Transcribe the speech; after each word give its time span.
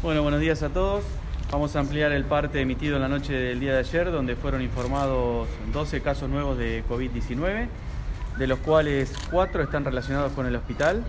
Bueno, 0.00 0.22
buenos 0.22 0.40
días 0.40 0.62
a 0.62 0.68
todos. 0.68 1.02
Vamos 1.50 1.74
a 1.74 1.80
ampliar 1.80 2.12
el 2.12 2.24
parte 2.24 2.60
emitido 2.60 2.94
en 2.94 3.02
la 3.02 3.08
noche 3.08 3.32
del 3.32 3.58
día 3.58 3.72
de 3.72 3.80
ayer, 3.80 4.12
donde 4.12 4.36
fueron 4.36 4.62
informados 4.62 5.48
12 5.72 6.02
casos 6.02 6.30
nuevos 6.30 6.56
de 6.56 6.84
COVID-19, 6.88 7.66
de 8.38 8.46
los 8.46 8.60
cuales 8.60 9.12
4 9.32 9.64
están 9.64 9.84
relacionados 9.84 10.30
con 10.34 10.46
el 10.46 10.54
hospital, 10.54 11.02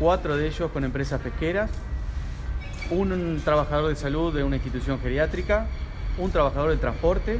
4 0.00 0.36
de 0.36 0.48
ellos 0.48 0.68
con 0.72 0.82
empresas 0.82 1.20
pesqueras, 1.20 1.70
un 2.90 3.40
trabajador 3.44 3.88
de 3.88 3.94
salud 3.94 4.34
de 4.34 4.42
una 4.42 4.56
institución 4.56 4.98
geriátrica, 4.98 5.68
un 6.18 6.32
trabajador 6.32 6.70
de 6.70 6.76
transporte, 6.78 7.38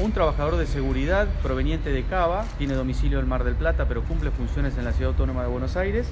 un 0.00 0.10
trabajador 0.10 0.56
de 0.56 0.66
seguridad 0.66 1.28
proveniente 1.44 1.90
de 1.90 2.02
Cava, 2.02 2.44
tiene 2.58 2.74
domicilio 2.74 3.20
en 3.20 3.28
Mar 3.28 3.44
del 3.44 3.54
Plata, 3.54 3.86
pero 3.86 4.02
cumple 4.02 4.32
funciones 4.32 4.76
en 4.78 4.84
la 4.84 4.92
Ciudad 4.94 5.12
Autónoma 5.12 5.42
de 5.42 5.48
Buenos 5.48 5.76
Aires, 5.76 6.08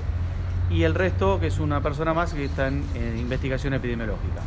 y 0.71 0.85
el 0.85 0.95
resto, 0.95 1.41
que 1.41 1.49
es 1.49 1.59
una 1.59 1.83
persona 1.83 2.15
más 2.15 2.33
que 2.33 2.45
está 2.45 2.69
en, 2.69 2.85
investigación 3.19 3.75
epidemiológica. 3.75 4.41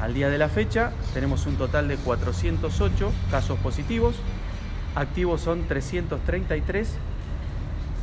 Al 0.00 0.12
día 0.12 0.28
de 0.28 0.36
la 0.36 0.48
fecha 0.48 0.92
tenemos 1.14 1.46
un 1.46 1.56
total 1.56 1.88
de 1.88 1.96
408 1.96 3.10
casos 3.30 3.58
positivos, 3.60 4.16
activos 4.94 5.40
son 5.40 5.66
333, 5.66 6.94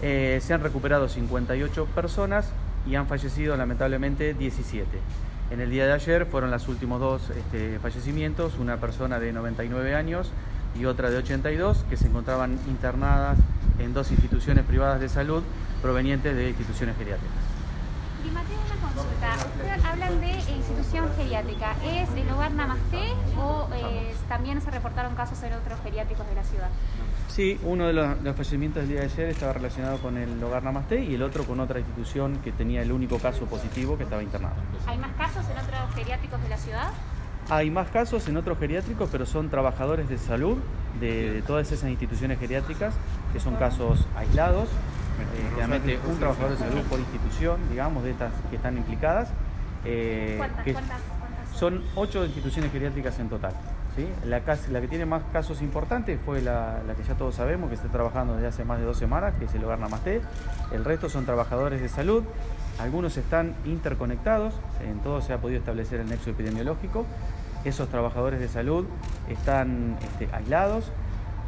eh, 0.01 0.39
se 0.41 0.53
han 0.53 0.61
recuperado 0.61 1.07
58 1.07 1.85
personas 1.93 2.51
y 2.87 2.95
han 2.95 3.07
fallecido 3.07 3.55
lamentablemente 3.55 4.33
17. 4.33 4.87
En 5.51 5.61
el 5.61 5.69
día 5.69 5.85
de 5.85 5.93
ayer 5.93 6.25
fueron 6.25 6.49
los 6.49 6.67
últimos 6.67 6.99
dos 6.99 7.29
este, 7.29 7.77
fallecimientos, 7.77 8.57
una 8.57 8.77
persona 8.77 9.19
de 9.19 9.31
99 9.31 9.93
años 9.93 10.31
y 10.79 10.85
otra 10.85 11.11
de 11.11 11.17
82 11.17 11.85
que 11.87 11.97
se 11.97 12.07
encontraban 12.07 12.57
internadas 12.67 13.37
en 13.77 13.93
dos 13.93 14.09
instituciones 14.09 14.65
privadas 14.65 14.99
de 14.99 15.09
salud 15.09 15.43
provenientes 15.83 16.35
de 16.35 16.49
instituciones 16.49 16.97
geriátricas. 16.97 17.52
Mateo, 18.31 18.57
una 18.65 18.81
consulta. 18.81 19.35
Ustedes 19.57 19.85
hablan 19.85 20.21
de 20.21 20.31
institución 20.31 21.09
geriátrica. 21.15 21.75
¿Es 21.83 22.09
el 22.15 22.29
hogar 22.31 22.51
Namaste 22.51 23.13
o 23.37 23.67
eh, 23.75 24.13
también 24.27 24.61
se 24.61 24.71
reportaron 24.71 25.15
casos 25.15 25.41
en 25.43 25.53
otros 25.53 25.79
geriátricos 25.83 26.27
de 26.27 26.35
la 26.35 26.43
ciudad? 26.43 26.69
Sí, 27.27 27.59
uno 27.63 27.87
de 27.87 27.93
los, 27.93 28.17
fallecimientos 28.35 28.83
del 28.83 28.89
día 28.91 28.99
de 29.01 29.05
ayer 29.05 29.29
estaba 29.29 29.53
relacionado 29.53 29.97
con 29.97 30.17
el 30.17 30.41
hogar 30.43 30.63
Namaste 30.63 31.03
y 31.03 31.15
el 31.15 31.23
otro 31.23 31.43
con 31.45 31.59
otra 31.59 31.79
institución 31.79 32.37
que 32.43 32.51
tenía 32.51 32.81
el 32.81 32.91
único 32.91 33.19
caso 33.19 33.45
positivo 33.45 33.97
que 33.97 34.03
estaba 34.03 34.21
internado. 34.21 34.55
¿Hay 34.87 34.97
más 34.97 35.13
casos 35.13 35.45
en 35.49 35.57
otros 35.57 35.95
geriátricos 35.95 36.41
de 36.41 36.49
la 36.49 36.57
ciudad? 36.57 36.91
Hay 37.49 37.69
más 37.71 37.89
casos 37.89 38.27
en 38.29 38.37
otros 38.37 38.57
geriátricos, 38.57 39.09
pero 39.11 39.25
son 39.25 39.49
trabajadores 39.49 40.07
de 40.07 40.17
salud 40.17 40.57
de 40.99 41.43
todas 41.45 41.71
esas 41.71 41.89
instituciones 41.89 42.39
geriátricas, 42.39 42.93
que 43.33 43.39
son 43.39 43.55
casos 43.55 44.07
aislados, 44.15 44.69
realmente 45.55 45.99
un 46.07 46.17
trabajador 46.17 46.51
de 46.51 46.57
salud 46.57 46.81
por 46.83 46.99
institución, 46.99 47.59
digamos, 47.69 48.03
de 48.03 48.11
estas 48.11 48.31
que 48.49 48.55
están 48.55 48.77
implicadas. 48.77 49.29
Eh, 49.85 50.41
son 51.55 51.83
ocho 51.95 52.25
instituciones 52.25 52.71
geriátricas 52.71 53.19
en 53.19 53.29
total. 53.29 53.53
¿sí? 53.95 54.07
La, 54.25 54.41
la, 54.71 54.81
que 54.81 54.87
tiene 54.87 55.05
más 55.05 55.23
casos 55.31 55.61
importantes 55.61 56.19
fue 56.25 56.41
la, 56.41 56.81
que 56.97 57.03
ya 57.03 57.15
todos 57.15 57.35
sabemos, 57.35 57.69
que 57.69 57.75
está 57.75 57.87
trabajando 57.89 58.33
desde 58.33 58.47
hace 58.47 58.65
más 58.65 58.79
de 58.79 58.85
dos 58.85 58.97
semanas, 58.97 59.33
que 59.37 59.45
es 59.45 59.53
el 59.53 59.63
hogar 59.63 59.79
Namaste. 59.79 60.21
El 60.71 60.83
resto 60.83 61.09
son 61.09 61.25
trabajadores 61.25 61.81
de 61.81 61.89
salud. 61.89 62.23
Algunos 62.79 63.17
están 63.17 63.55
interconectados, 63.65 64.55
en 64.83 64.99
todo 64.99 65.21
se 65.21 65.33
ha 65.33 65.37
podido 65.37 65.59
establecer 65.59 65.99
el 65.99 66.09
nexo 66.09 66.31
epidemiológico. 66.31 67.05
Esos 67.65 67.87
trabajadores 67.87 68.39
de 68.39 68.47
salud 68.47 68.85
están 69.29 69.97
este, 70.01 70.27
aislados, 70.33 70.91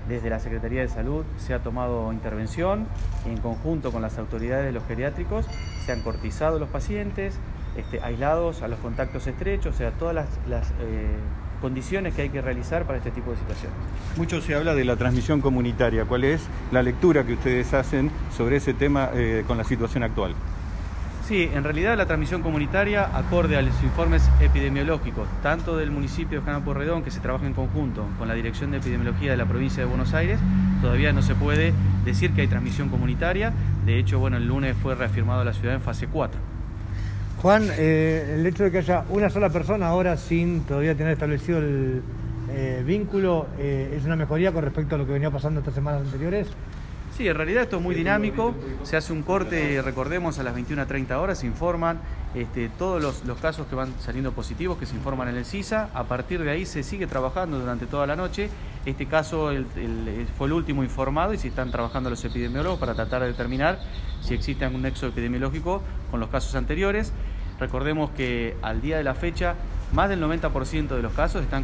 desde 0.08 0.30
la 0.30 0.40
Secretaría 0.40 0.82
de 0.82 0.88
Salud 0.88 1.24
se 1.38 1.54
ha 1.54 1.60
tomado 1.60 2.12
intervención 2.14 2.88
en 3.26 3.38
conjunto 3.38 3.92
con 3.92 4.02
las 4.02 4.18
autoridades 4.18 4.66
de 4.66 4.72
los 4.72 4.86
geriátricos, 4.86 5.46
se 5.86 5.92
han 5.92 6.02
cortizado 6.02 6.60
los 6.60 6.70
pacientes, 6.70 7.40
este, 7.76 8.02
aislados 8.02 8.62
a 8.62 8.68
los 8.68 8.80
contactos 8.80 9.28
estrechos, 9.28 9.76
o 9.76 9.78
sea, 9.78 9.92
todas 9.92 10.16
las, 10.16 10.72
eh, 10.80 11.16
condiciones 11.62 12.14
que 12.14 12.24
hay 12.24 12.30
que 12.30 12.42
realizar 12.42 12.84
para 12.84 13.00
este 13.00 13.12
tipo 13.12 13.32
de 13.32 13.38
situaciones. 13.38 13.76
Mucho 14.18 14.42
se 14.42 14.54
habla 14.54 14.76
de 14.76 14.86
la 14.86 14.98
transmisión 14.98 15.42
comunitaria. 15.42 16.06
¿Cuál 16.06 16.26
es 16.26 16.42
la 16.72 16.84
lectura 16.84 17.24
que 17.24 17.34
ustedes 17.34 17.74
hacen 17.74 18.12
sobre 18.36 18.58
ese 18.58 18.74
tema 18.74 19.10
eh, 19.14 19.44
con 19.48 19.58
la 19.58 19.64
situación 19.64 20.04
actual? 20.04 20.36
Sí, 21.28 21.50
en 21.52 21.64
realidad 21.64 21.98
la 21.98 22.06
transmisión 22.06 22.44
comunitaria, 22.44 23.10
acorde 23.18 23.58
a 23.58 23.64
los 23.64 23.82
informes 23.82 24.30
epidemiológicos, 24.42 25.28
tanto 25.42 25.76
del 25.76 25.90
municipio 25.90 26.40
de 26.40 26.46
General 26.46 26.76
Redón, 26.76 27.02
que 27.02 27.10
se 27.10 27.20
trabaja 27.20 27.48
en 27.48 27.54
conjunto 27.54 28.06
con 28.20 28.28
la 28.28 28.36
Dirección 28.36 28.70
de 28.70 28.78
Epidemiología 28.78 29.32
de 29.32 29.38
la 29.38 29.48
provincia 29.48 29.82
de 29.82 29.90
Buenos 29.90 30.14
Aires, 30.14 30.40
todavía 30.84 31.14
no 31.14 31.24
se 31.24 31.34
puede 31.34 31.74
decir 32.06 32.34
que 32.34 32.42
hay 32.42 32.48
transmisión 32.48 32.90
comunitaria. 32.90 33.54
De 33.88 33.98
hecho, 33.98 34.20
bueno, 34.20 34.38
el 34.38 34.46
lunes 34.46 34.76
fue 34.84 34.94
reafirmado 34.94 35.44
la 35.44 35.54
ciudad 35.54 35.74
en 35.74 35.82
fase 35.82 36.06
4. 36.06 36.40
Juan, 37.42 37.70
eh, 37.72 38.36
el 38.38 38.46
hecho 38.46 38.66
de 38.66 38.70
que 38.70 38.78
haya 38.78 39.04
una 39.10 39.32
sola 39.32 39.50
persona 39.50 39.88
ahora 39.88 40.18
sin 40.18 40.62
todavía 40.62 40.94
tener 40.94 41.14
establecido 41.14 41.58
el 41.58 42.04
eh, 42.52 42.84
vínculo, 42.86 43.48
eh, 43.58 43.96
¿es 43.98 44.06
una 44.06 44.16
mejoría 44.16 44.52
con 44.52 44.64
respecto 44.64 44.94
a 44.94 45.00
lo 45.00 45.08
que 45.08 45.14
venía 45.14 45.32
pasando 45.32 45.62
estas 45.62 45.74
semanas 45.74 46.02
anteriores? 46.02 46.50
Sí, 47.16 47.30
en 47.30 47.36
realidad 47.38 47.64
esto 47.64 47.78
es 47.78 47.82
muy 47.82 47.96
dinámico, 47.96 48.54
se 48.84 48.98
hace 48.98 49.14
un 49.14 49.24
corte, 49.24 49.82
recordemos, 49.82 50.38
a 50.38 50.44
las 50.44 50.54
21.30 50.54 51.16
horas, 51.16 51.40
se 51.40 51.48
informan 51.48 52.02
este, 52.34 52.68
todos 52.68 53.02
los, 53.02 53.40
casos 53.40 53.68
que 53.68 53.76
van 53.76 53.94
saliendo 54.02 54.34
positivos, 54.34 54.78
que 54.78 54.86
se 54.86 54.98
informan 54.98 55.30
en 55.30 55.38
el 55.38 55.46
CISA, 55.46 55.92
a 55.94 56.04
partir 56.04 56.44
de 56.44 56.52
ahí 56.52 56.66
se 56.66 56.84
sigue 56.84 57.08
trabajando 57.08 57.58
durante 57.58 57.86
toda 57.86 58.06
la 58.06 58.18
noche, 58.18 58.50
este 58.86 59.06
caso 59.06 59.50
fue 60.38 60.48
el 60.48 60.54
último 60.54 60.84
informado 60.84 61.34
y 61.34 61.38
se 61.38 61.48
están 61.48 61.72
trabajando 61.72 62.10
los 62.10 62.26
epidemiólogos 62.26 62.78
para 62.80 62.96
tratar 62.96 63.22
de 63.22 63.30
determinar 63.30 63.80
si 64.22 64.34
existe 64.34 64.66
algún 64.66 64.82
nexo 64.82 65.08
epidemiológico 65.08 65.82
con 66.12 66.20
los 66.20 66.28
casos 66.28 66.54
anteriores. 66.56 67.14
Recordemos 67.62 68.10
que 68.12 68.58
al 68.62 68.82
día 68.82 68.98
de 68.98 69.06
la 69.06 69.16
fecha, 69.16 69.56
más 69.94 70.10
del 70.10 70.22
90% 70.22 70.90
de 70.90 71.02
los 71.02 71.14
casos 71.14 71.44
están 71.44 71.64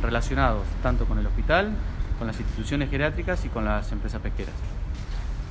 relacionados 0.00 0.62
tanto 0.82 1.04
con 1.04 1.18
el 1.18 1.26
hospital, 1.26 1.72
con 2.18 2.26
las 2.26 2.40
instituciones 2.40 2.88
geriátricas 2.88 3.44
y 3.44 3.50
con 3.50 3.66
las 3.66 3.92
empresas 3.92 4.22
pesqueras. 4.22 4.54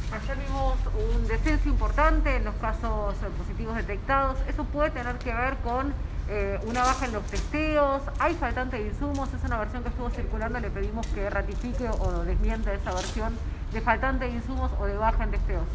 Ayer 0.09 0.37
vimos 0.37 0.75
un 1.13 1.27
descenso 1.27 1.67
importante 1.67 2.37
en 2.37 2.45
los 2.45 2.55
casos 2.55 3.15
positivos 3.37 3.75
detectados. 3.75 4.37
¿Eso 4.47 4.63
puede 4.63 4.89
tener 4.91 5.17
que 5.17 5.33
ver 5.33 5.57
con 5.57 5.93
eh, 6.29 6.57
una 6.65 6.83
baja 6.83 7.07
en 7.07 7.11
los 7.11 7.23
testeos? 7.25 8.01
¿Hay 8.17 8.33
faltante 8.35 8.77
de 8.77 8.87
insumos? 8.87 9.29
Es 9.33 9.43
una 9.43 9.59
versión 9.59 9.83
que 9.83 9.89
estuvo 9.89 10.09
circulando. 10.09 10.59
Le 10.61 10.69
pedimos 10.69 11.05
que 11.07 11.29
ratifique 11.29 11.89
o 11.89 12.23
desmiente 12.23 12.73
esa 12.73 12.93
versión 12.93 13.33
de 13.73 13.81
faltante 13.81 14.25
de 14.25 14.31
insumos 14.31 14.71
o 14.79 14.85
de 14.85 14.95
baja 14.95 15.25
en 15.25 15.31
testeos. 15.31 15.65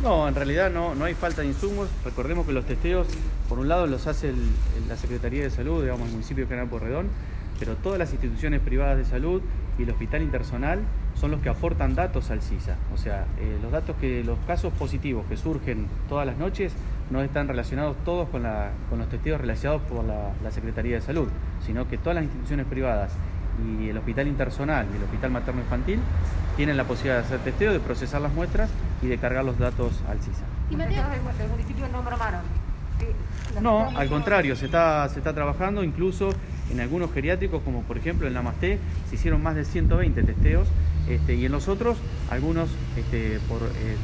No, 0.00 0.28
en 0.28 0.34
realidad 0.36 0.70
no, 0.70 0.94
no 0.94 1.04
hay 1.04 1.14
falta 1.14 1.42
de 1.42 1.48
insumos. 1.48 1.88
Recordemos 2.04 2.46
que 2.46 2.52
los 2.52 2.64
testeos, 2.64 3.08
por 3.48 3.58
un 3.58 3.68
lado, 3.68 3.88
los 3.88 4.06
hace 4.06 4.32
la 4.88 4.96
Secretaría 4.96 5.42
de 5.42 5.50
Salud, 5.50 5.82
digamos, 5.82 6.06
el 6.06 6.12
municipio 6.12 6.44
de 6.44 6.48
General 6.48 6.68
Porredón, 6.68 7.08
pero 7.58 7.74
todas 7.74 7.98
las 7.98 8.12
instituciones 8.12 8.60
privadas 8.60 8.96
de 8.96 9.04
salud 9.04 9.42
y 9.76 9.82
el 9.82 9.90
hospital 9.90 10.22
intersonal 10.22 10.80
son 11.14 11.30
los 11.30 11.40
que 11.40 11.48
aportan 11.48 11.94
datos 11.94 12.30
al 12.30 12.42
CISA. 12.42 12.76
O 12.94 12.98
sea, 12.98 13.26
eh, 13.38 13.58
los 13.62 13.70
datos 13.70 13.96
que, 14.00 14.24
los 14.24 14.38
casos 14.46 14.72
positivos 14.72 15.24
que 15.28 15.36
surgen 15.36 15.86
todas 16.08 16.26
las 16.26 16.36
noches 16.38 16.72
no 17.10 17.22
están 17.22 17.48
relacionados 17.48 17.96
todos 18.04 18.28
con, 18.28 18.42
los 18.42 19.08
testigos 19.08 19.40
relacionados 19.40 19.82
por 19.82 20.04
la, 20.04 20.50
Secretaría 20.50 20.96
de 20.96 21.02
Salud, 21.02 21.28
sino 21.64 21.88
que 21.88 21.98
todas 21.98 22.14
las 22.16 22.24
instituciones 22.24 22.66
privadas 22.66 23.12
y 23.80 23.88
el 23.88 23.98
hospital 23.98 24.26
intersonal 24.28 24.86
y 24.92 24.96
el 24.96 25.02
hospital 25.04 25.30
materno 25.30 25.60
infantil 25.60 26.00
tienen 26.56 26.76
la 26.76 26.84
posibilidad 26.84 27.18
de 27.18 27.26
hacer 27.26 27.38
testeo, 27.40 27.72
de 27.72 27.80
procesar 27.80 28.20
las 28.20 28.32
muestras 28.32 28.70
y 29.02 29.06
de 29.06 29.18
cargar 29.18 29.44
los 29.44 29.58
datos 29.58 30.00
al 30.08 30.18
CISA. 30.20 30.44
¿Y 30.70 30.74
el 30.74 31.48
municipio 31.50 31.88
no 31.88 32.02
bromaron? 32.02 32.42
No, 33.60 33.88
al 33.96 34.08
contrario, 34.08 34.54
se 34.56 34.66
está, 34.66 35.08
se 35.08 35.18
está 35.18 35.34
trabajando 35.34 35.82
incluso 35.82 36.30
en 36.70 36.80
algunos 36.80 37.12
geriátricos, 37.12 37.62
como 37.62 37.82
por 37.82 37.98
ejemplo 37.98 38.26
en 38.26 38.34
Namaste, 38.34 38.78
se 39.08 39.16
hicieron 39.16 39.42
más 39.42 39.56
de 39.56 39.64
120 39.64 40.22
testeos 40.22 40.68
este, 41.10 41.34
y 41.34 41.44
en 41.44 41.52
los 41.52 41.66
otros, 41.66 41.98
algunos 42.30 42.70
este, 42.96 43.40
por, 43.48 43.62
eh, 43.62 43.96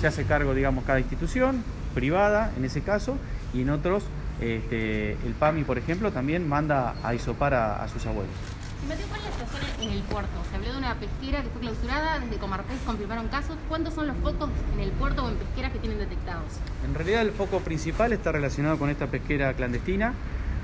se 0.00 0.06
hace 0.06 0.24
cargo, 0.24 0.54
digamos, 0.54 0.84
cada 0.84 1.00
institución, 1.00 1.64
privada 1.94 2.52
en 2.56 2.64
ese 2.64 2.82
caso, 2.82 3.16
y 3.52 3.62
en 3.62 3.70
otros, 3.70 4.04
este, 4.40 5.12
el 5.12 5.32
PAMI, 5.38 5.64
por 5.64 5.78
ejemplo, 5.78 6.12
también 6.12 6.48
manda 6.48 6.94
a 7.02 7.14
isopar 7.14 7.54
a, 7.54 7.88
sus 7.88 8.06
abuelos. 8.06 8.32
¿cuál 8.86 8.98
es 9.00 9.08
la 9.10 9.32
situación 9.32 9.62
en 9.80 9.96
el 9.96 10.02
puerto? 10.02 10.30
Se 10.50 10.56
habló 10.56 10.72
de 10.72 10.78
una 10.78 10.94
pesquera 10.94 11.42
que 11.42 11.48
fue 11.48 11.60
clausurada, 11.60 12.20
desde 12.20 12.36
Comartés 12.36 12.78
confirmaron 12.86 13.26
casos. 13.26 13.56
¿Cuántos 13.68 13.94
son 13.94 14.06
los 14.06 14.16
focos 14.18 14.50
en 14.74 14.80
el 14.80 14.90
puerto 14.92 15.24
o 15.24 15.28
en 15.28 15.36
pesqueras 15.36 15.72
que 15.72 15.80
tienen 15.80 15.98
detectados? 15.98 16.44
En 16.84 16.94
realidad 16.94 17.22
el 17.22 17.32
foco 17.32 17.58
principal 17.60 18.12
está 18.12 18.30
relacionado 18.30 18.78
con 18.78 18.90
esta 18.90 19.08
pesquera 19.08 19.54
clandestina, 19.54 20.12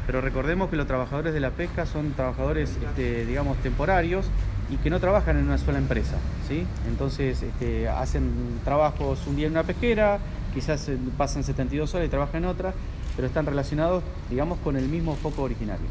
pero 0.06 0.20
recordemos 0.20 0.70
que 0.70 0.76
los 0.76 0.86
trabajadores 0.86 1.34
de 1.34 1.40
la 1.40 1.50
pesca 1.50 1.84
son 1.84 2.12
trabajadores, 2.12 2.76
este, 2.80 3.26
digamos, 3.26 3.56
temporarios 3.58 4.30
y 4.72 4.76
que 4.78 4.88
no 4.88 5.00
trabajan 5.00 5.36
en 5.36 5.44
una 5.44 5.58
sola 5.58 5.76
empresa, 5.76 6.16
¿sí? 6.48 6.66
Entonces 6.88 7.42
este, 7.42 7.88
hacen 7.90 8.58
trabajos 8.64 9.26
un 9.26 9.36
día 9.36 9.46
en 9.46 9.52
una 9.52 9.64
pesquera, 9.64 10.18
quizás 10.54 10.90
pasan 11.18 11.44
72 11.44 11.94
horas 11.94 12.06
y 12.06 12.10
trabajan 12.10 12.44
en 12.44 12.48
otra, 12.48 12.72
pero 13.14 13.28
están 13.28 13.44
relacionados, 13.44 14.02
digamos, 14.30 14.58
con 14.60 14.76
el 14.76 14.88
mismo 14.88 15.14
foco 15.16 15.42
originario. 15.42 15.86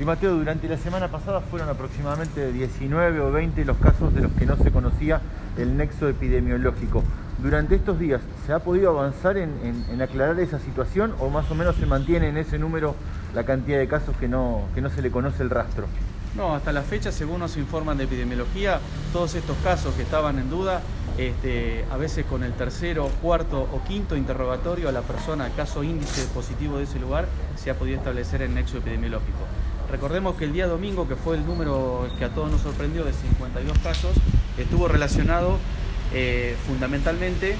Y 0.00 0.04
Mateo, 0.04 0.34
durante 0.34 0.68
la 0.68 0.78
semana 0.78 1.08
pasada 1.08 1.40
fueron 1.40 1.68
aproximadamente 1.68 2.52
19 2.52 3.20
o 3.20 3.30
20 3.30 3.64
los 3.64 3.76
casos 3.78 4.12
de 4.12 4.22
los 4.22 4.32
que 4.32 4.46
no 4.46 4.56
se 4.56 4.72
conocía 4.72 5.20
el 5.56 5.76
nexo 5.76 6.08
epidemiológico. 6.08 7.04
Durante 7.40 7.76
estos 7.76 8.00
días, 8.00 8.20
¿se 8.46 8.52
ha 8.52 8.58
podido 8.58 8.90
avanzar 8.90 9.36
en, 9.36 9.52
en, 9.62 10.02
aclarar 10.02 10.40
esa 10.40 10.58
situación 10.58 11.14
o 11.20 11.30
más 11.30 11.48
o 11.52 11.54
menos 11.54 11.76
se 11.76 11.86
mantiene 11.86 12.28
en 12.28 12.36
ese 12.36 12.58
número 12.58 12.96
la 13.32 13.44
cantidad 13.44 13.78
de 13.78 13.86
casos 13.86 14.16
que 14.16 14.26
no, 14.26 14.62
que 14.74 14.80
no 14.80 14.90
se 14.90 15.02
le 15.02 15.10
conoce 15.12 15.44
el 15.44 15.50
rastro? 15.50 15.86
No, 16.36 16.54
hasta 16.54 16.72
la 16.72 16.82
fecha, 16.82 17.10
según 17.10 17.40
nos 17.40 17.56
informan 17.56 17.98
de 17.98 18.04
epidemiología, 18.04 18.80
todos 19.12 19.34
estos 19.34 19.56
casos 19.58 19.94
que 19.94 20.02
estaban 20.02 20.38
en 20.38 20.50
duda, 20.50 20.82
este, 21.16 21.84
a 21.90 21.96
veces 21.96 22.24
con 22.26 22.44
el 22.44 22.52
tercero, 22.52 23.10
cuarto 23.20 23.62
o 23.62 23.82
quinto 23.86 24.16
interrogatorio 24.16 24.88
a 24.88 24.92
la 24.92 25.02
persona, 25.02 25.50
caso 25.56 25.82
índice 25.82 26.24
positivo 26.34 26.78
de 26.78 26.84
ese 26.84 26.98
lugar, 27.00 27.26
se 27.56 27.70
ha 27.70 27.74
podido 27.74 27.98
establecer 27.98 28.42
el 28.42 28.54
nexo 28.54 28.78
epidemiológico. 28.78 29.38
Recordemos 29.90 30.36
que 30.36 30.44
el 30.44 30.52
día 30.52 30.66
domingo, 30.66 31.08
que 31.08 31.16
fue 31.16 31.36
el 31.36 31.46
número 31.46 32.08
que 32.18 32.24
a 32.24 32.28
todos 32.28 32.50
nos 32.50 32.60
sorprendió 32.60 33.04
de 33.04 33.12
52 33.12 33.78
casos, 33.78 34.12
estuvo 34.58 34.86
relacionado 34.86 35.58
eh, 36.12 36.56
fundamentalmente 36.66 37.56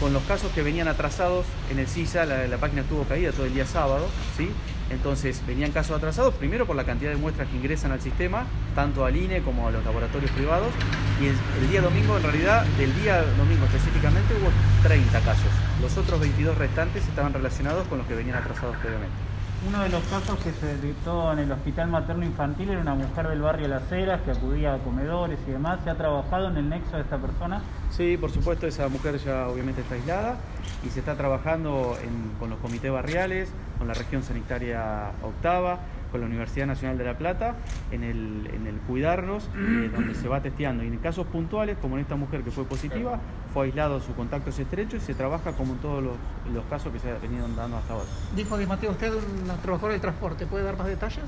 con 0.00 0.14
los 0.14 0.22
casos 0.22 0.50
que 0.52 0.62
venían 0.62 0.88
atrasados 0.88 1.44
en 1.70 1.78
el 1.78 1.86
CISA, 1.86 2.24
la, 2.24 2.56
página 2.56 2.80
estuvo 2.80 3.04
caída 3.04 3.32
todo 3.32 3.44
el 3.44 3.52
día 3.52 3.66
sábado, 3.66 4.08
¿sí? 4.36 4.50
Entonces 4.88 5.42
venían 5.46 5.70
casos 5.70 5.96
atrasados, 5.96 6.34
primero 6.34 6.66
por 6.66 6.74
la 6.74 6.84
cantidad 6.84 7.10
de 7.10 7.16
muestras 7.16 7.48
que 7.48 7.56
ingresan 7.56 7.92
al 7.92 8.00
sistema, 8.00 8.46
tanto 8.74 9.04
al 9.04 9.14
INE 9.14 9.42
como 9.42 9.68
a 9.68 9.70
los 9.70 9.84
laboratorios 9.84 10.30
privados, 10.32 10.72
y 11.20 11.26
el, 11.26 11.70
día 11.70 11.82
domingo, 11.82 12.16
en 12.16 12.22
realidad, 12.22 12.64
del 12.78 12.94
día 13.02 13.22
domingo 13.36 13.66
específicamente, 13.66 14.34
hubo 14.40 14.50
30 14.82 15.20
casos. 15.20 15.50
Los 15.82 15.96
otros 15.98 16.18
22 16.18 16.56
restantes 16.56 17.06
estaban 17.06 17.34
relacionados 17.34 17.86
con 17.86 17.98
los 17.98 18.06
que 18.06 18.14
venían 18.14 18.36
atrasados 18.36 18.76
previamente. 18.78 19.29
Uno 19.68 19.82
de 19.82 19.90
los 19.90 20.02
casos 20.04 20.38
que 20.38 20.52
se 20.52 20.66
detectó 20.66 21.32
en 21.34 21.40
el 21.40 21.52
hospital 21.52 21.88
materno 21.88 22.24
infantil 22.24 22.70
era 22.70 22.80
una 22.80 22.94
mujer 22.94 23.28
del 23.28 23.42
barrio 23.42 23.68
Las 23.68 23.92
Heras 23.92 24.22
que 24.22 24.30
acudía 24.30 24.72
a 24.72 24.78
comedores 24.78 25.38
y 25.46 25.50
demás. 25.50 25.80
¿Se 25.84 25.90
ha 25.90 25.96
trabajado 25.96 26.48
en 26.48 26.56
el 26.56 26.70
nexo 26.70 26.96
de 26.96 27.02
esta 27.02 27.18
persona? 27.18 27.60
Sí, 27.90 28.16
por 28.16 28.30
supuesto, 28.30 28.66
esa 28.66 28.88
mujer 28.88 29.18
ya 29.18 29.48
obviamente 29.48 29.82
está 29.82 29.96
aislada 29.96 30.36
y 30.82 30.88
se 30.88 31.00
está 31.00 31.14
trabajando 31.14 31.94
con 32.38 32.48
los 32.48 32.58
comités 32.60 32.90
barriales, 32.90 33.52
con 33.76 33.86
la 33.86 33.92
región 33.92 34.22
sanitaria 34.22 35.10
octava, 35.22 35.80
con 36.10 36.20
la 36.20 36.26
Universidad 36.26 36.66
Nacional 36.66 36.98
de 36.98 37.04
La 37.04 37.16
Plata 37.16 37.56
en 37.90 38.04
el, 38.04 38.50
en 38.52 38.66
el 38.66 38.76
cuidarnos, 38.86 39.48
eh, 39.56 39.90
donde 39.94 40.14
se 40.14 40.28
va 40.28 40.42
testeando. 40.42 40.84
Y 40.84 40.88
en 40.88 40.98
casos 40.98 41.26
puntuales, 41.26 41.76
como 41.80 41.96
en 41.96 42.02
esta 42.02 42.16
mujer 42.16 42.42
que 42.42 42.50
fue 42.50 42.64
positiva, 42.64 43.18
fue 43.52 43.66
aislado 43.66 44.00
su 44.00 44.14
contacto 44.14 44.50
estrecho 44.50 44.96
y 44.96 45.00
se 45.00 45.14
trabaja 45.14 45.52
como 45.52 45.74
en 45.74 45.78
todos 45.80 46.02
los, 46.02 46.14
los 46.52 46.64
casos 46.66 46.92
que 46.92 46.98
se 46.98 47.10
han 47.10 47.20
venido 47.20 47.46
dando 47.56 47.76
hasta 47.76 47.94
ahora. 47.94 48.06
Dijo 48.34 48.58
que 48.58 48.66
Mateo, 48.66 48.90
usted 48.92 49.08
es 49.08 49.14
un 49.14 49.60
trabajador 49.62 49.92
de 49.92 50.00
transporte, 50.00 50.46
¿puede 50.46 50.64
dar 50.64 50.76
más 50.76 50.86
detalles? 50.86 51.24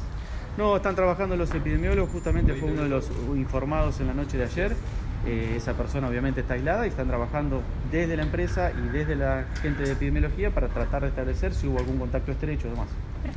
No, 0.57 0.77
están 0.77 0.95
trabajando 0.95 1.37
los 1.37 1.53
epidemiólogos, 1.55 2.11
justamente 2.11 2.55
fue 2.55 2.71
uno 2.71 2.83
de 2.83 2.89
los 2.89 3.11
informados 3.35 4.01
en 4.01 4.09
la 4.09 4.15
noche 4.15 4.37
de 4.37 4.45
ayer. 4.45 4.77
Eh, 5.25 5.55
esa 5.57 5.75
persona 5.75 6.09
obviamente 6.09 6.41
está 6.41 6.55
aislada 6.55 6.85
y 6.85 6.91
están 6.91 7.07
trabajando 7.07 7.63
desde 7.93 8.17
la 8.17 8.25
empresa 8.25 8.73
y 8.73 8.89
desde 8.89 9.15
la 9.15 9.45
gente 9.63 9.85
de 9.85 9.93
epidemiología 9.93 10.51
para 10.51 10.67
tratar 10.67 11.03
de 11.03 11.09
establecer 11.09 11.55
si 11.55 11.69
hubo 11.69 11.79
algún 11.79 11.99
contacto 11.99 12.33
estrecho 12.33 12.67
o 12.67 12.71
demás. 12.73 12.89
¿Pero 13.23 13.33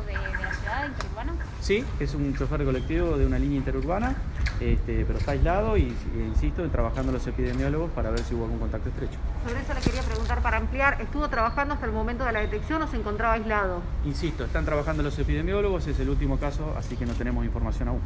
de, 0.00 0.14
la 0.14 0.54
ciudad, 0.54 0.86
interurbano? 0.88 1.32
Sí, 1.60 1.84
es 2.00 2.14
un 2.14 2.34
chofer 2.34 2.60
de 2.60 2.64
colectivo 2.64 3.18
de 3.18 3.26
una 3.26 3.38
línea 3.38 3.58
interurbana, 3.58 4.14
este, 4.60 5.04
pero 5.04 5.18
está 5.18 5.32
aislado 5.32 5.76
y, 5.76 5.94
insisto, 6.14 6.66
trabajando 6.70 7.12
los 7.12 7.26
epidemiólogos 7.26 7.90
para 7.90 8.10
ver 8.10 8.20
si 8.20 8.34
hubo 8.34 8.44
algún 8.44 8.58
contacto 8.58 8.88
estrecho. 8.88 9.18
Sobre 9.46 9.60
eso 9.60 9.74
le 9.74 9.80
quería 9.80 10.02
preguntar 10.02 10.40
para 10.40 10.56
ampliar, 10.56 11.00
¿estuvo 11.00 11.28
trabajando 11.28 11.74
hasta 11.74 11.86
el 11.86 11.92
momento 11.92 12.24
de 12.24 12.32
la 12.32 12.40
detección 12.40 12.80
o 12.82 12.88
se 12.88 12.96
encontraba 12.96 13.34
aislado? 13.34 13.82
Insisto, 14.04 14.44
están 14.44 14.64
trabajando 14.64 15.02
los 15.02 15.18
epidemiólogos, 15.18 15.86
es 15.86 15.98
el 16.00 16.08
último 16.08 16.38
caso, 16.38 16.74
así 16.78 16.96
que 16.96 17.04
no 17.04 17.12
tenemos 17.12 17.44
información 17.44 17.88
aún. 17.88 18.00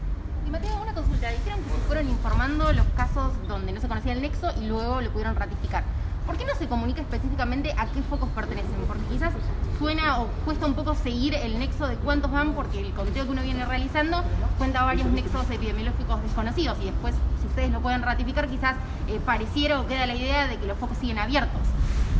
Y 0.46 0.50
Mateo, 0.50 0.80
una 0.80 0.94
consulta. 0.94 1.28
Dijeron 1.30 1.60
que 1.62 1.70
se 1.70 1.76
fueron 1.86 2.08
informando 2.08 2.72
los 2.72 2.86
casos 2.96 3.32
donde 3.48 3.72
no 3.72 3.80
se 3.80 3.88
conocía 3.88 4.12
el 4.12 4.22
nexo 4.22 4.52
y 4.60 4.66
luego 4.66 5.00
lo 5.00 5.10
pudieron 5.10 5.34
ratificar. 5.34 5.84
¿Por 6.26 6.36
qué 6.36 6.44
no 6.44 6.54
se 6.56 6.66
comunica 6.66 7.00
específicamente 7.00 7.72
a 7.76 7.86
qué 7.86 8.02
focos 8.02 8.28
pertenecen? 8.30 8.74
Porque 8.88 9.04
quizás 9.10 9.32
suena 9.78 10.20
o 10.20 10.26
cuesta 10.44 10.66
un 10.66 10.74
poco 10.74 10.94
seguir 10.94 11.34
el 11.34 11.58
nexo 11.58 11.86
de 11.86 11.94
cuántos 11.96 12.32
van, 12.32 12.54
porque 12.54 12.80
el 12.80 12.92
conteo 12.92 13.24
que 13.24 13.30
uno 13.30 13.42
viene 13.42 13.64
realizando 13.64 14.22
cuenta 14.58 14.82
varios 14.82 15.06
nexos 15.08 15.48
epidemiológicos 15.50 16.22
desconocidos 16.22 16.78
y 16.82 16.86
después, 16.86 17.14
si 17.40 17.46
ustedes 17.46 17.70
lo 17.70 17.80
pueden 17.80 18.02
ratificar, 18.02 18.48
quizás 18.48 18.74
eh, 19.08 19.20
pareciera 19.24 19.80
o 19.80 19.86
queda 19.86 20.06
la 20.06 20.16
idea 20.16 20.48
de 20.48 20.56
que 20.56 20.66
los 20.66 20.76
focos 20.78 20.98
siguen 20.98 21.18
abiertos. 21.18 21.60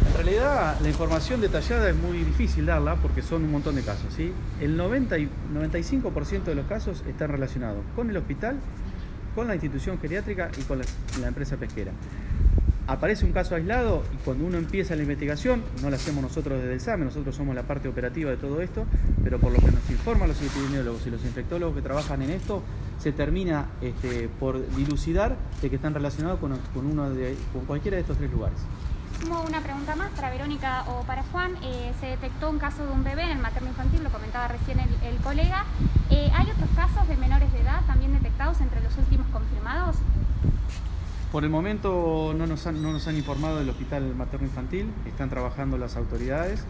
En 0.07 0.15
realidad 0.15 0.77
la 0.81 0.89
información 0.89 1.41
detallada 1.41 1.91
es 1.91 1.97
muy 1.97 2.19
difícil 2.19 2.67
darla 2.67 2.95
porque 2.97 3.23
son 3.23 3.45
un 3.45 3.53
montón 3.53 3.75
de 3.75 3.83
casos. 3.83 4.15
El 4.61 4.77
90 4.77 5.19
y 5.19 5.29
95% 5.53 6.45
de 6.45 6.55
los 6.55 6.67
casos 6.67 7.03
están 7.09 7.31
relacionados 7.31 7.83
con 7.95 8.09
el 8.09 8.17
hospital, 8.17 8.57
con 9.35 9.49
la 9.49 9.55
institución 9.55 9.99
geriátrica 9.99 10.51
y 10.59 10.63
con 10.63 10.79
la, 11.21 11.27
empresa 11.27 11.57
pesquera. 11.57 11.93
Aparece 12.89 13.25
un 13.25 13.33
caso 13.33 13.57
aislado 13.57 14.05
y 14.15 14.17
cuando 14.25 14.47
uno 14.47 14.59
empieza 14.59 14.95
la 14.95 15.03
investigación, 15.03 15.65
no 15.83 15.91
la 15.91 15.97
hacemos 15.97 16.23
nosotros 16.23 16.61
desde 16.61 16.75
el 16.75 16.81
SAME, 16.81 17.05
nosotros 17.05 17.35
somos 17.35 17.53
la 17.55 17.65
parte 17.65 17.89
operativa 17.89 18.31
de 18.31 18.37
todo 18.37 18.61
esto, 18.61 18.87
pero 19.25 19.41
por 19.41 19.51
lo 19.53 19.59
que 19.59 19.73
nos 19.73 19.91
informan 19.91 20.29
los 20.29 20.41
epidemiólogos 20.41 21.05
y 21.05 21.11
los 21.11 21.25
infectólogos 21.25 21.75
que 21.75 21.83
trabajan 21.83 22.23
en 22.23 22.31
esto, 22.31 22.63
se 22.99 23.11
termina 23.11 23.67
este, 23.81 24.29
por 24.29 24.65
dilucidar 24.77 25.37
de 25.61 25.69
que 25.69 25.77
están 25.77 25.95
relacionados 25.95 26.39
con, 26.39 26.53
uno 26.87 27.11
de, 27.11 27.37
con 27.53 27.65
cualquiera 27.65 27.97
de 27.97 28.03
estos 28.03 28.19
tres 28.19 28.31
lugares. 28.31 28.59
Como 29.21 29.43
una 29.43 29.61
pregunta 29.61 29.97
más 29.97 30.11
para 30.13 30.31
Verónica 30.31 30.85
o 30.89 31.03
para 31.03 31.25
Juan. 31.25 31.57
Eh, 31.63 31.93
se 32.01 32.07
detectó 32.07 32.51
un 32.51 32.59
caso 32.59 32.87
de 32.87 32.93
un 32.93 33.03
bebé 33.03 33.23
en 33.23 33.31
el 33.31 33.39
materno 33.39 33.71
infantil, 33.71 34.05
lo 34.05 34.11
comentaba 34.11 34.47
recién 34.47 34.79
el, 34.79 35.17
colega. 35.25 35.65
Eh, 36.11 36.31
¿Hay 36.35 36.49
otros 36.51 36.69
casos 36.77 37.09
de 37.09 37.17
menores 37.17 37.53
de 37.53 37.63
edad 37.63 37.81
también 37.87 38.13
detectados 38.13 38.61
entre 38.61 38.81
los 38.81 38.97
últimos 38.97 39.27
confirmados? 39.29 39.97
Por 41.33 41.45
el 41.45 41.51
momento 41.51 42.35
no 42.37 42.47
nos 42.47 42.67
han, 42.67 42.83
no 42.83 42.93
nos 42.93 43.07
han 43.09 43.17
informado 43.17 43.59
del 43.59 43.69
hospital 43.69 44.15
materno 44.15 44.47
infantil, 44.47 44.87
están 45.07 45.29
trabajando 45.29 45.77
las 45.77 45.97
autoridades. 45.97 46.65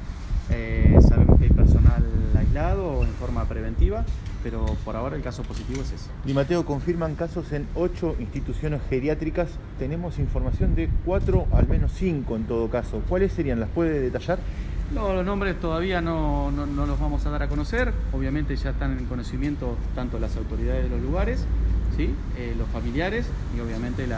Eh, 0.51 0.97
sabemos 1.01 1.39
que 1.39 1.45
hay 1.45 1.51
personal 1.51 2.05
aislado 2.37 2.87
o 2.87 3.05
en 3.05 3.11
forma 3.15 3.45
preventiva, 3.47 4.05
pero 4.43 4.65
por 4.85 4.97
ahora 4.97 5.17
el 5.17 5.23
caso 5.23 5.43
positivo 5.43 5.83
es 5.83 5.93
ese. 5.93 6.11
Y 6.25 6.33
Mateo, 6.33 6.65
confirman 6.65 7.17
casos 7.17 7.53
en 7.53 7.67
ocho 7.75 8.17
instituciones 8.19 8.81
geriátricas. 8.89 9.51
Tenemos 9.79 10.19
información 10.19 10.75
de 10.75 10.89
cuatro, 11.05 11.47
al 11.53 11.69
menos 11.69 11.93
cinco 11.93 12.37
en 12.37 12.45
todo 12.45 12.71
caso. 12.71 13.03
¿Cuáles 13.09 13.33
serían? 13.33 13.61
¿Las 13.61 13.69
puede 13.71 14.01
detallar? 14.01 14.39
No, 14.95 15.13
los 15.13 15.27
nombres 15.27 15.59
todavía 15.59 16.01
no, 16.01 16.53
no, 16.53 16.87
los 16.87 17.01
vamos 17.01 17.27
a 17.27 17.31
dar 17.31 17.43
a 17.43 17.49
conocer. 17.49 17.93
Obviamente 18.13 18.55
ya 18.55 18.71
están 18.71 18.97
en 18.97 19.07
conocimiento 19.07 19.77
tanto 19.97 20.21
las 20.21 20.37
autoridades 20.37 20.85
de 20.85 20.91
los 20.91 21.01
lugares, 21.01 21.45
¿sí? 21.97 22.15
Eh, 22.37 22.55
los 22.57 22.69
familiares 22.69 23.27
y 23.57 23.61
obviamente 23.61 24.05
el, 24.05 24.11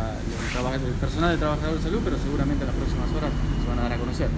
personal 1.01 1.33
de 1.33 1.39
trabajadores 1.39 1.83
de 1.83 1.91
salud, 1.91 2.01
pero 2.05 2.17
seguramente 2.19 2.65
en 2.65 2.67
las 2.67 2.77
próximas 2.77 3.09
horas 3.17 3.31
se 3.63 3.69
van 3.69 3.79
a 3.79 3.83
dar 3.83 3.93
a 3.93 3.97
conocer. 3.97 4.29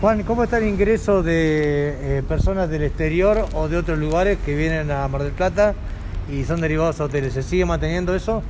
Juan, 0.00 0.22
¿cómo 0.22 0.44
está 0.44 0.58
el 0.58 0.66
ingreso 0.66 1.22
de 1.22 2.18
eh, 2.18 2.22
personas 2.22 2.70
del 2.70 2.82
exterior 2.84 3.46
o 3.54 3.68
de 3.68 3.76
otros 3.76 3.98
lugares 3.98 4.38
que 4.44 4.54
vienen 4.56 4.90
a 4.90 5.06
Mar 5.08 5.22
del 5.22 5.32
Plata 5.32 5.74
y 6.30 6.44
son 6.44 6.60
derivados 6.60 7.00
a 7.00 7.04
hoteles? 7.04 7.34
¿Se 7.34 7.42
sigue 7.42 7.64
manteniendo 7.64 8.14
eso? 8.14 8.42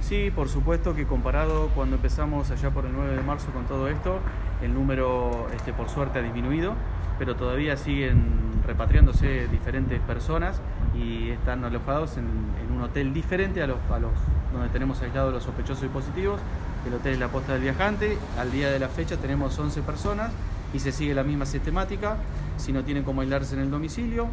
Sí, 0.00 0.30
por 0.34 0.48
supuesto 0.48 0.94
que 0.94 1.04
comparado 1.04 1.68
cuando 1.74 1.96
empezamos 1.96 2.50
allá 2.50 2.70
por 2.70 2.86
el 2.86 2.92
9 2.92 3.16
de 3.16 3.22
marzo 3.22 3.50
con 3.52 3.66
todo 3.66 3.88
esto, 3.88 4.20
el 4.62 4.72
número 4.72 5.48
este, 5.54 5.72
por 5.72 5.88
suerte 5.88 6.20
ha 6.20 6.22
disminuido, 6.22 6.74
pero 7.18 7.34
todavía 7.34 7.76
siguen 7.76 8.62
repatriándose 8.64 9.48
diferentes 9.48 10.00
personas 10.00 10.60
y 10.98 11.30
están 11.30 11.64
alojados 11.64 12.16
en, 12.16 12.26
un 12.74 12.82
hotel 12.82 13.14
diferente 13.14 13.62
a 13.62 13.66
los, 13.66 13.78
donde 14.52 14.68
tenemos 14.70 15.00
aislados 15.00 15.32
los 15.32 15.44
sospechosos 15.44 15.84
y 15.84 15.88
positivos. 15.88 16.40
El 16.86 16.94
hotel 16.94 17.14
es 17.14 17.18
la 17.18 17.28
posta 17.28 17.54
del 17.54 17.62
viajante. 17.62 18.18
Al 18.38 18.52
día 18.52 18.70
de 18.70 18.78
la 18.78 18.88
fecha 18.88 19.16
tenemos 19.16 19.58
11 19.58 19.82
personas 19.82 20.30
y 20.74 20.78
se 20.78 20.92
sigue 20.92 21.14
la 21.14 21.24
misma 21.24 21.46
sistemática. 21.46 22.16
Si 22.58 22.72
no 22.72 22.84
tienen 22.84 23.02
cómo 23.02 23.22
aislarse 23.22 23.54
en 23.54 23.62
el 23.62 23.70
domicilio, 23.70 24.28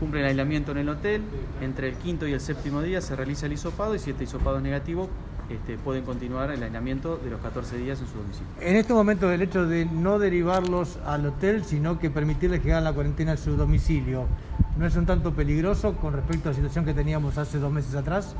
cumplen 0.00 0.24
aislamiento 0.24 0.72
en 0.72 0.78
el 0.78 0.88
hotel. 0.88 1.22
Entre 1.60 1.88
el 1.88 1.96
quinto 1.96 2.26
y 2.26 2.32
el 2.32 2.40
séptimo 2.40 2.80
día 2.82 3.00
se 3.00 3.16
realiza 3.16 3.46
el 3.46 3.52
hisopado 3.52 3.94
y 3.94 3.98
si 3.98 4.10
este 4.10 4.24
hisopado 4.24 4.56
es 4.56 4.62
negativo, 4.62 5.08
este, 5.50 5.76
pueden 5.76 6.04
continuar 6.04 6.50
el 6.50 6.62
aislamiento 6.62 7.16
de 7.16 7.30
los 7.30 7.40
14 7.40 7.76
días 7.76 8.00
en 8.00 8.06
su 8.06 8.16
domicilio. 8.16 8.48
En 8.60 8.76
este 8.76 8.94
momento, 8.94 9.30
el 9.30 9.42
hecho 9.42 9.66
de 9.66 9.84
no 9.84 10.18
derivarlos 10.18 10.98
al 11.04 11.26
hotel, 11.26 11.64
sino 11.64 11.98
que 11.98 12.10
permitirles 12.10 12.60
que 12.60 12.72
hagan 12.72 12.84
la 12.84 12.92
cuarentena 12.92 13.32
en 13.32 13.38
su 13.38 13.56
domicilio, 13.56 14.26
¿no 14.78 14.86
es 14.86 14.96
un 14.96 15.06
tanto 15.06 15.32
peligroso 15.32 15.96
con 15.96 16.14
respecto 16.14 16.48
a 16.48 16.52
la 16.52 16.56
situación 16.56 16.84
que 16.84 16.94
teníamos 16.94 17.36
hace 17.38 17.58
dos 17.58 17.72
meses 17.72 17.94
atrás? 17.94 18.34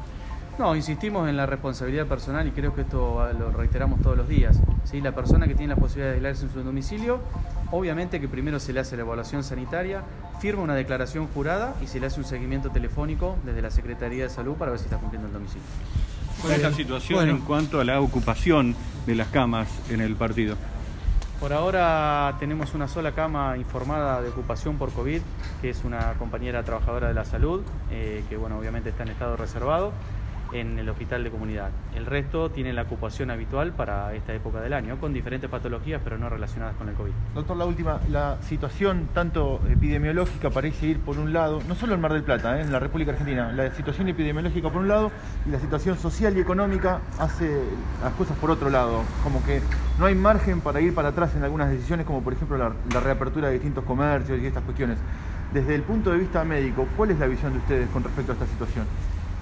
No, 0.58 0.76
insistimos 0.76 1.28
en 1.28 1.36
la 1.36 1.46
responsabilidad 1.46 2.06
personal 2.06 2.46
y 2.46 2.52
creo 2.52 2.76
que 2.76 2.82
esto 2.82 3.20
ah, 3.20 3.32
lo 3.32 3.50
reiteramos 3.50 4.00
todos 4.00 4.16
los 4.16 4.28
días. 4.28 4.60
¿sí? 4.84 5.00
La 5.00 5.12
persona 5.12 5.48
que 5.48 5.54
tiene 5.56 5.74
la 5.74 5.80
posibilidad 5.80 6.10
de 6.10 6.14
aislarse 6.14 6.44
en 6.44 6.52
su 6.52 6.62
domicilio, 6.62 7.18
obviamente 7.72 8.20
que 8.20 8.28
primero 8.28 8.60
se 8.60 8.72
le 8.72 8.78
hace 8.78 8.94
la 8.94 9.02
evaluación 9.02 9.42
sanitaria, 9.42 10.02
firma 10.38 10.62
una 10.62 10.76
declaración 10.76 11.26
jurada 11.34 11.74
y 11.82 11.88
se 11.88 11.98
le 11.98 12.06
hace 12.06 12.20
un 12.20 12.26
seguimiento 12.26 12.70
telefónico 12.70 13.36
desde 13.44 13.62
la 13.62 13.70
Secretaría 13.72 14.22
de 14.22 14.30
Salud 14.30 14.54
para 14.54 14.70
ver 14.70 14.78
si 14.78 14.84
está 14.84 14.98
cumpliendo 14.98 15.26
el 15.26 15.34
domicilio. 15.34 15.66
¿Cuál 16.44 16.56
es 16.56 16.62
la 16.62 16.72
situación 16.72 17.30
en 17.30 17.38
cuanto 17.38 17.80
a 17.80 17.84
la 17.84 18.02
ocupación 18.02 18.76
de 19.06 19.14
las 19.14 19.28
camas 19.28 19.66
en 19.88 20.02
el 20.02 20.14
partido? 20.14 20.56
Por 21.40 21.54
ahora 21.54 22.36
tenemos 22.38 22.74
una 22.74 22.86
sola 22.86 23.12
cama 23.12 23.56
informada 23.56 24.20
de 24.20 24.28
ocupación 24.28 24.76
por 24.76 24.92
COVID, 24.92 25.22
que 25.62 25.70
es 25.70 25.84
una 25.84 26.12
compañera 26.18 26.62
trabajadora 26.62 27.08
de 27.08 27.14
la 27.14 27.24
salud, 27.24 27.62
eh, 27.90 28.22
que 28.28 28.36
bueno, 28.36 28.58
obviamente 28.58 28.90
está 28.90 29.04
en 29.04 29.08
estado 29.08 29.38
reservado. 29.38 29.92
En 30.54 30.78
el 30.78 30.88
hospital 30.88 31.24
de 31.24 31.30
comunidad. 31.30 31.70
El 31.94 32.06
resto 32.06 32.50
tienen 32.50 32.76
la 32.76 32.82
ocupación 32.82 33.30
habitual 33.30 33.72
para 33.72 34.14
esta 34.14 34.32
época 34.32 34.60
del 34.60 34.72
año, 34.72 34.98
con 35.00 35.12
diferentes 35.12 35.50
patologías, 35.50 36.00
pero 36.02 36.16
no 36.16 36.28
relacionadas 36.28 36.76
con 36.76 36.88
el 36.88 36.94
COVID. 36.94 37.10
Doctor, 37.34 37.56
la 37.56 37.66
última, 37.66 38.00
la 38.08 38.40
situación 38.42 39.08
tanto 39.12 39.60
epidemiológica 39.68 40.50
parece 40.50 40.86
ir 40.86 41.00
por 41.00 41.18
un 41.18 41.32
lado, 41.32 41.60
no 41.66 41.74
solo 41.74 41.94
en 41.94 42.00
Mar 42.00 42.12
del 42.12 42.22
Plata, 42.22 42.58
¿eh? 42.58 42.62
en 42.62 42.72
la 42.72 42.78
República 42.78 43.10
Argentina, 43.10 43.50
la 43.52 43.70
situación 43.72 44.08
epidemiológica 44.08 44.70
por 44.70 44.80
un 44.80 44.88
lado 44.88 45.10
y 45.44 45.50
la 45.50 45.58
situación 45.58 45.98
social 45.98 46.36
y 46.36 46.40
económica 46.40 47.00
hace 47.18 47.50
las 48.02 48.12
cosas 48.14 48.38
por 48.38 48.50
otro 48.50 48.70
lado, 48.70 49.02
como 49.24 49.44
que 49.44 49.60
no 49.98 50.06
hay 50.06 50.14
margen 50.14 50.60
para 50.60 50.80
ir 50.80 50.94
para 50.94 51.08
atrás 51.08 51.34
en 51.34 51.42
algunas 51.42 51.68
decisiones, 51.68 52.06
como 52.06 52.22
por 52.22 52.32
ejemplo 52.32 52.56
la, 52.56 52.72
la 52.92 53.00
reapertura 53.00 53.48
de 53.48 53.54
distintos 53.54 53.84
comercios 53.84 54.40
y 54.40 54.46
estas 54.46 54.62
cuestiones. 54.62 54.98
Desde 55.52 55.74
el 55.74 55.82
punto 55.82 56.10
de 56.10 56.18
vista 56.18 56.44
médico, 56.44 56.86
¿cuál 56.96 57.10
es 57.10 57.18
la 57.18 57.26
visión 57.26 57.52
de 57.52 57.58
ustedes 57.58 57.88
con 57.90 58.02
respecto 58.04 58.32
a 58.32 58.34
esta 58.34 58.46
situación? 58.46 58.86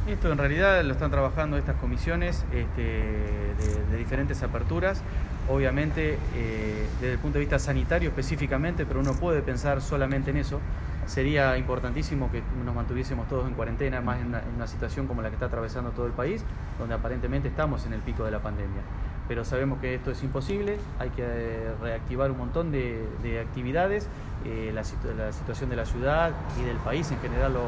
Esto 0.07 0.33
en 0.33 0.39
realidad 0.39 0.83
lo 0.83 0.95
están 0.95 1.13
trabajando 1.13 1.57
estas 1.57 1.77
comisiones 1.77 2.45
este, 2.53 2.83
de, 2.83 3.97
diferentes 3.97 4.43
aperturas, 4.43 5.01
obviamente 5.49 6.19
eh, 6.35 6.89
desde 7.01 7.13
el 7.13 7.19
punto 7.21 7.35
de 7.35 7.41
vista 7.41 7.61
sanitario 7.61 8.09
específicamente, 8.09 8.85
pero 8.85 8.99
uno 8.99 9.15
puede 9.15 9.43
pensar 9.43 9.81
solamente 9.81 10.33
en 10.33 10.39
eso. 10.39 10.61
Sería 11.07 11.57
importantísimo 11.57 12.33
que 12.33 12.43
nos 12.65 12.75
mantuviésemos 12.75 13.29
todos 13.29 13.47
en 13.47 13.55
cuarentena, 13.55 14.01
más 14.01 14.21
en 14.21 14.35
una, 14.57 14.67
situación 14.67 15.07
como 15.07 15.23
la 15.23 15.29
que 15.29 15.35
está 15.35 15.47
atravesando 15.47 15.91
todo 15.91 16.07
el 16.07 16.13
país, 16.13 16.45
donde 16.81 16.97
aparentemente 16.97 17.47
estamos 17.47 17.87
en 17.87 17.93
el 17.93 18.01
pico 18.01 18.25
de 18.25 18.33
la 18.33 18.41
pandemia 18.41 18.83
pero 19.29 19.45
sabemos 19.45 19.79
que 19.79 19.95
esto 19.95 20.11
es 20.11 20.23
imposible, 20.23 20.79
hay 20.99 21.11
que 21.11 21.23
eh, 21.25 21.71
reactivar 21.81 22.31
un 22.31 22.39
montón 22.39 22.73
de, 22.73 23.07
actividades, 23.41 24.09
eh, 24.45 24.73
la, 24.75 24.85
situación 24.85 25.71
de 25.71 25.77
la 25.77 25.87
ciudad 25.87 26.33
y 26.61 26.65
del 26.65 26.77
país 26.79 27.11
en 27.11 27.21
general 27.21 27.55
lo, 27.55 27.63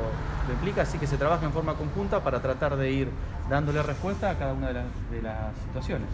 implica, 0.52 0.82
así 0.82 0.98
que 0.98 1.06
se 1.06 1.16
trabaja 1.16 1.46
en 1.46 1.52
forma 1.52 1.74
conjunta 1.74 2.20
para 2.20 2.40
tratar 2.40 2.76
de 2.76 2.90
ir 2.90 3.08
dándole 3.48 3.82
respuesta 3.82 4.30
a 4.30 4.38
cada 4.38 4.52
una 4.52 4.68
de, 4.68 5.22
las 5.22 5.56
situaciones, 5.66 6.08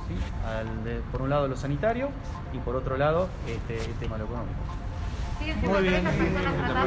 por 1.12 1.22
un 1.22 1.30
lado 1.30 1.48
lo 1.48 1.56
sanitario 1.56 2.10
y 2.52 2.58
por 2.58 2.76
otro 2.76 2.96
lado 2.96 3.28
este, 3.46 3.76
el 3.76 3.94
tema 3.94 4.18
lo 4.18 4.24
económico. 4.24 4.58
Muy 5.62 5.82
bien. 5.82 6.04